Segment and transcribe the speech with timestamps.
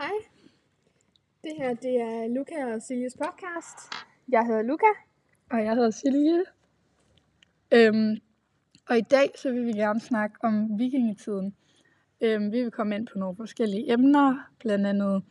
[0.00, 0.12] Hej.
[1.42, 3.78] Det her det er Luca og Siljes podcast.
[4.28, 4.86] Jeg hedder Luca.
[5.50, 6.44] Og jeg hedder Silje.
[7.74, 8.16] Øhm,
[8.88, 11.54] og i dag så vil vi gerne snakke om vikingetiden.
[12.20, 15.22] Øhm, vi vil komme ind på nogle forskellige emner, blandt andet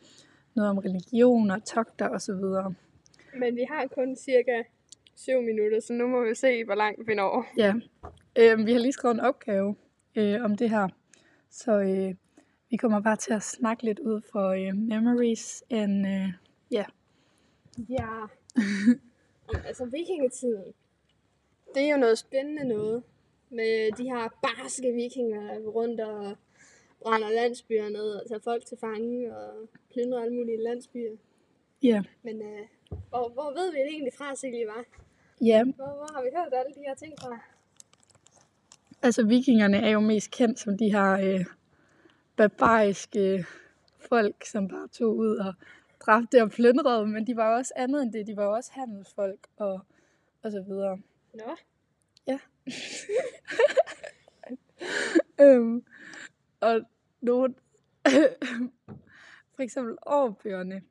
[0.56, 2.34] noget om religion og togter osv.
[3.40, 4.64] Men vi har kun cirka
[5.16, 7.48] 7 minutter, så nu må vi se, hvor langt vi når.
[7.58, 7.74] Ja,
[8.40, 9.76] øhm, vi har lige skrevet en opgave
[10.16, 10.88] øh, om det her,
[11.50, 12.16] så øh,
[12.70, 16.34] vi kommer bare til at snakke lidt ud for øh, memories and øh,
[16.72, 16.86] ja.
[17.90, 18.08] Ja.
[19.68, 20.74] altså vikingetiden,
[21.74, 23.04] det er jo noget spændende noget.
[23.50, 26.38] Med de her barske vikinger rundt og
[27.02, 31.16] brænder landsbyer ned og tager folk til fange og plyndrer alle mulige landsbyer.
[31.84, 32.04] Ja.
[32.24, 32.68] Men øh,
[33.10, 34.84] hvor, hvor ved vi det egentlig fra, Silje, var?
[35.42, 37.40] Ja, Hvor, hvor har vi hørt alle de her ting fra?
[39.02, 41.46] altså vikingerne er jo mest kendt som de her øh,
[42.38, 43.46] barbariske
[44.10, 45.54] folk, som bare tog ud og
[46.00, 48.28] dræbte og plyndrede, men de var jo også andet end det.
[48.28, 49.80] De var jo også handelsfolk og,
[50.44, 51.00] og så videre.
[51.34, 51.56] Nå,
[55.42, 55.86] Øhm,
[56.60, 56.82] og
[57.22, 57.56] nogle,
[59.56, 60.82] for eksempel årbøgerne,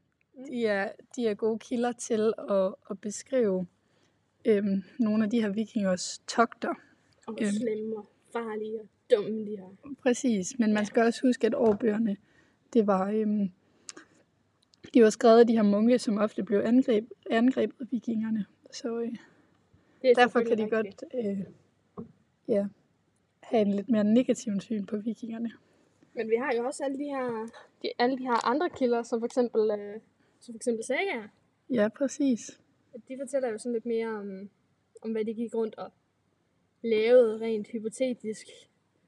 [0.48, 3.66] de er, de er gode kilder til at, at beskrive
[4.44, 6.74] øhm, nogle af de her vikingers togter.
[7.26, 7.48] og Øhm.
[8.32, 9.76] Farlige og dumme de er.
[10.02, 12.16] Præcis, men man skal også huske, at årbøgerne,
[12.72, 13.50] det var, øhm,
[14.94, 18.46] de var skrevet af de her munke, som ofte blev angreb, angrebet af vikingerne.
[18.72, 19.16] Så øh,
[20.02, 20.70] Det er derfor kan de rigtigt.
[20.70, 21.40] godt øh,
[22.48, 22.66] ja,
[23.40, 25.50] have en lidt mere negativ syn på vikingerne.
[26.14, 27.48] Men vi har jo også alle de her,
[27.82, 30.00] de, alle de her andre kilder, som for eksempel, øh,
[30.40, 31.28] som for eksempel sagaer.
[31.70, 32.60] Ja, præcis.
[33.08, 34.50] De fortæller jo sådan lidt mere om,
[35.02, 35.92] om hvad de gik rundt og
[36.90, 38.46] lavede rent hypotetisk.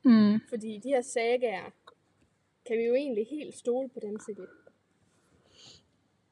[0.05, 0.41] Mm.
[0.49, 1.71] Fordi de her sagaer,
[2.67, 4.47] kan vi jo egentlig helt stole på dem, Silje.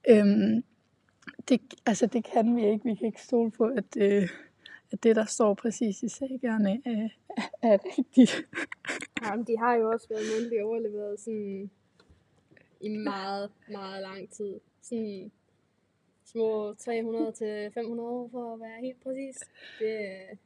[0.08, 0.64] Øhm,
[1.48, 2.84] det, altså det kan vi ikke.
[2.84, 4.28] Vi kan ikke stole på, at, øh,
[4.92, 7.10] at det, der står præcis i sagerne, øh,
[7.62, 8.46] er rigtigt.
[9.22, 11.70] Jamen, de har jo også været mundtligt overleveret sådan
[12.80, 14.60] i meget, meget lang tid.
[14.82, 15.32] Sådan
[16.24, 19.36] små 300 til 500 år, for at være helt præcis.
[19.78, 20.38] Det,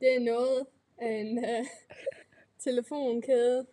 [0.00, 0.66] det er noget
[0.98, 1.66] af en uh,
[2.58, 3.66] telefonkæde,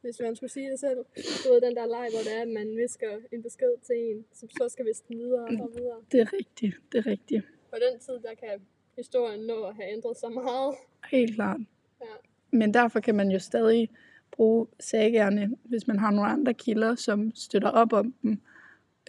[0.00, 0.98] hvis man skulle sige det selv.
[1.16, 4.24] Du ved den der leg, hvor det er, at man visker en besked til en,
[4.32, 6.00] som så skal viske den videre og videre.
[6.12, 6.74] Det er rigtigt.
[6.92, 7.44] Det er rigtigt.
[7.70, 8.60] På den tid, der kan
[8.96, 10.74] historien nå at have ændret sig meget.
[11.10, 11.60] Helt klart.
[12.00, 12.06] Ja.
[12.50, 13.90] Men derfor kan man jo stadig
[14.32, 18.40] bruge sagerne, hvis man har nogle andre kilder, som støtter op om dem.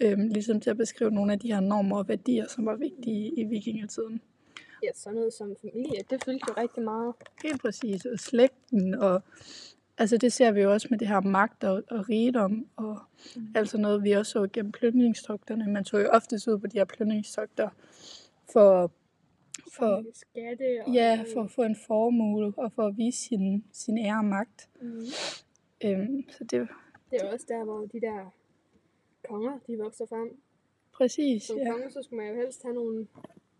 [0.02, 3.32] Øhm, ligesom til at beskrive nogle af de her normer og værdier, som var vigtige
[3.40, 4.20] i vikingetiden.
[4.82, 7.14] Ja, sådan noget som familie, det fyldte jo rigtig meget.
[7.42, 8.04] Helt præcis.
[8.04, 9.22] Og slægten, og
[9.98, 12.98] altså det ser vi jo også med det her magt og, og rigdom, og
[13.36, 13.46] mm.
[13.54, 15.72] altså noget, vi også så gennem plyndringstogterne.
[15.72, 17.68] Man tog jo oftest ud på de her plyndringstogter
[18.52, 18.90] for,
[19.76, 23.98] for, skatte og ja, for at få en formue og for at vise sin, sin
[23.98, 24.68] ære og magt.
[24.80, 25.04] Mm.
[25.84, 26.68] Øhm, så det
[27.10, 28.32] Det er også der, hvor de der
[29.28, 30.36] konger, de vokser frem.
[30.96, 31.70] præcis, Som ja.
[31.70, 33.06] konge, så skulle man jo helst have nogle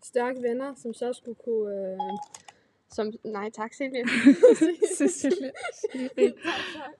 [0.05, 1.75] stærke venner, som så skulle kunne...
[1.75, 1.97] Øh,
[2.89, 3.73] som, nej, tak.
[3.81, 3.93] Tak,
[6.75, 6.93] tak.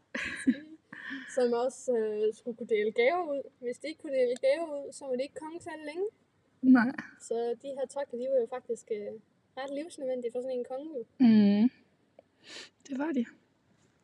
[1.36, 3.42] som også øh, skulle kunne dele gaver ud.
[3.60, 6.08] Hvis de ikke kunne dele gaver ud, så var de ikke konge særlig længe.
[6.62, 6.92] Nej.
[7.22, 9.14] Så de her togter, de var jo faktisk øh,
[9.58, 10.90] ret livsnødvendige for sådan en konge.
[11.20, 11.70] Mm.
[12.88, 13.26] Det var de.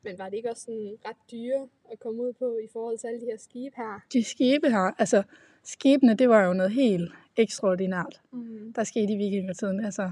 [0.03, 3.07] Men var det ikke også sådan ret dyre at komme ud på i forhold til
[3.07, 3.99] alle de her skibe her?
[4.13, 5.23] De skibe her, altså
[5.63, 8.21] skibene, det var jo noget helt ekstraordinært.
[8.31, 8.73] Mm.
[8.73, 9.85] der skete i vikingetiden.
[9.85, 10.11] Altså,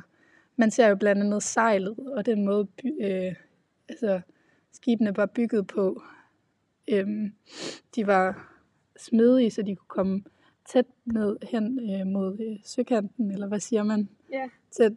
[0.55, 3.35] man ser jo blandt andet sejlet, og den måde, by, øh,
[3.89, 4.21] altså,
[4.71, 6.01] skibene var bygget på.
[6.91, 7.31] Øhm,
[7.95, 8.53] de var
[8.97, 10.23] smidige, så de kunne komme
[10.69, 14.09] tæt ned hen øh, mod øh, søkanten, eller hvad siger man?
[14.31, 14.93] Ja, Tæt,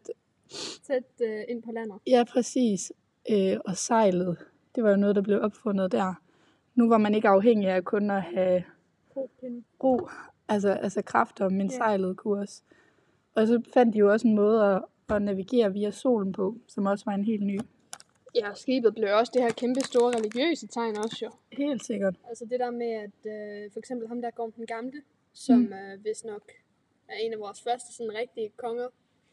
[0.87, 1.99] tæt øh, ind på landet.
[2.07, 2.93] ja, præcis.
[3.31, 4.37] Øh, og sejlet,
[4.75, 6.15] det var jo noget, der blev opfundet der.
[6.75, 8.63] Nu var man ikke afhængig af kun at have
[9.13, 9.65] Propin.
[9.85, 10.09] ro,
[10.51, 12.63] altså, altså kræfter, men sejlet kunne også.
[13.35, 14.83] Og så fandt de jo også en måde at,
[15.15, 17.61] at navigere via solen på, som også var en helt ny.
[18.35, 21.31] Ja, skibet blev også det her kæmpe store religiøse tegn også jo.
[21.53, 22.15] Helt sikkert.
[22.29, 25.03] Altså det der med, at øh, for eksempel ham der Gorm den Gamle,
[25.33, 25.73] som Mm.
[25.73, 26.43] øh, vist nok
[27.09, 28.89] er en af vores første sådan rigtige konger.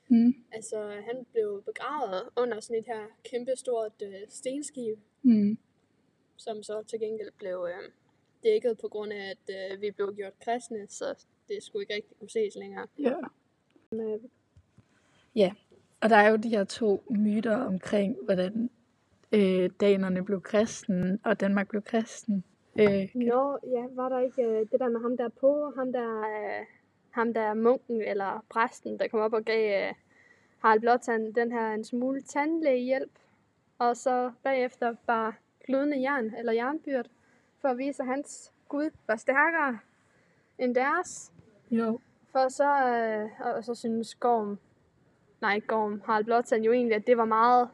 [0.09, 0.33] Mm.
[0.51, 5.57] Altså han blev begravet under sådan et her kæmpe stort øh, stenskib, Mm.
[6.37, 7.91] som så til gengæld blev øh,
[8.43, 12.17] dækket på grund af, at øh, vi blev gjort kristne, så det skulle ikke rigtig
[12.19, 12.87] kunne ses længere.
[12.99, 13.15] Ja.
[13.91, 14.19] Men,
[15.35, 15.51] ja,
[16.01, 18.69] og der er jo de her to myter omkring, hvordan
[19.31, 22.43] øh, danerne blev kristen, og Danmark blev kristen.
[22.79, 26.19] Øh, Nå, ja, var der ikke øh, det der med ham der på, ham der,
[26.19, 26.65] øh,
[27.09, 29.93] ham der munken eller præsten, der kom op og gav øh,
[30.59, 33.11] Harald Blåtand den her en smule tandlægehjælp,
[33.79, 35.33] og så bagefter bare
[35.65, 37.05] glødende jern eller jernbyrd,
[37.61, 39.79] for at vise, at hans Gud var stærkere
[40.57, 41.31] end deres.
[41.71, 41.99] jo,
[42.31, 44.59] For så, øh, og så synes Gorm,
[45.41, 47.69] nej ikke Gorm, Harald Blåtand jo egentlig, at det var meget,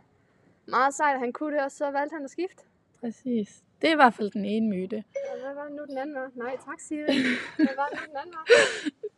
[0.68, 2.64] meget sejt, at han kunne det, og så valgte han at skifte.
[3.00, 3.64] præcis.
[3.82, 5.04] Det er i hvert fald den ene myte.
[5.34, 6.32] Og hvad var det nu den anden var?
[6.36, 7.06] Nej, tak Siri.
[7.58, 8.46] Hvad var det nu den anden var?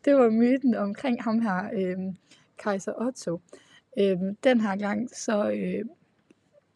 [0.05, 1.97] Det var myten omkring ham her, øh,
[2.57, 3.41] kejser Otto.
[3.99, 5.85] Øh, den her gang, så, øh,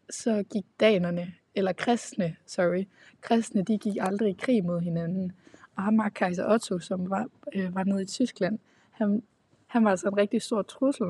[0.10, 2.84] så gik danerne, eller kristne, sorry,
[3.22, 5.32] kristne, de gik aldrig i krig mod hinanden.
[5.76, 8.60] Og ham her, kejser Otto, som var, øh, var nede i Tyskland,
[8.92, 9.24] han,
[9.68, 11.08] han var altså en rigtig stor trussel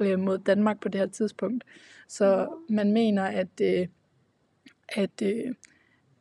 [0.00, 1.64] øh, mod Danmark på det her tidspunkt.
[2.08, 3.86] Så man mener, at, øh,
[4.88, 5.54] at, øh,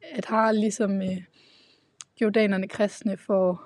[0.02, 1.24] at Harald ligesom øh,
[2.16, 3.64] gjorde danerne kristne for,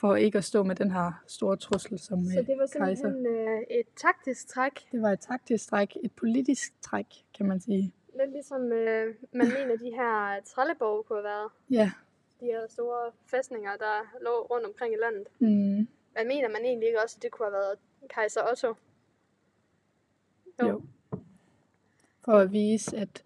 [0.00, 3.02] for ikke at stå med den her store trussel som Så øh, det var kejser.
[3.02, 4.72] simpelthen øh, et taktisk træk.
[4.92, 7.06] Det var et taktisk træk, et politisk træk,
[7.36, 7.92] kan man sige.
[8.18, 11.50] Lidt ligesom øh, man mener, de her trælleborg kunne have været.
[11.70, 11.92] Ja.
[12.40, 15.26] De her store fæstninger, der lå rundt omkring i landet.
[15.38, 17.78] Mm, Man mener man egentlig ikke også, at det kunne have været
[18.08, 18.74] kejser Otto?
[20.62, 20.82] jo.
[22.24, 23.24] For at vise, at,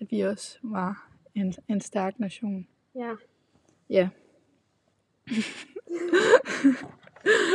[0.00, 2.68] at vi også var en, en stærk nation.
[2.94, 3.14] Ja.
[3.90, 4.08] Ja.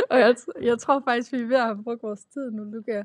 [0.09, 3.03] Og jeg, jeg tror faktisk, vi er ved at have brugt vores tid nu, Luca.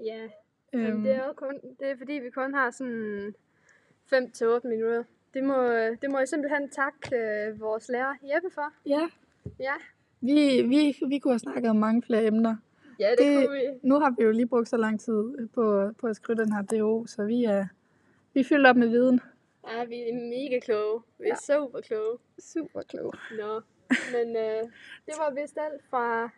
[0.00, 0.28] Ja,
[0.74, 3.34] Øhm, Jamen, det er jo kun, det er fordi, vi kun har sådan
[4.14, 5.04] 5-8 minutter.
[5.34, 5.68] Det må,
[6.02, 8.72] det må jeg simpelthen takke øh, vores lærer Jeppe for.
[8.86, 9.08] ja,
[9.60, 9.74] Ja,
[10.20, 12.56] vi, vi, vi kunne have snakket om mange flere emner.
[12.98, 13.66] ja det, Det- kunne vi.
[13.82, 16.62] Nu har vi jo lige brugt så lang tid på, på at skrive den her
[16.62, 17.66] DO, så vi er,
[18.34, 19.20] vi er fyldt op med viden.
[19.68, 21.02] Ja, vi er mega kloge.
[21.18, 21.54] Vi er Ja.
[21.56, 22.18] super kloge.
[22.38, 23.14] Super klog.
[23.38, 23.60] Nå,
[24.12, 24.62] men øh,
[25.06, 26.30] det var vist alt fra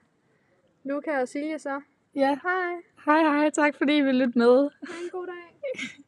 [0.84, 1.80] Luca og Silje så.
[2.14, 4.70] Ja, Hej, hej hej, tak fordi I vil lytte med.
[4.88, 5.50] ha' en god dag.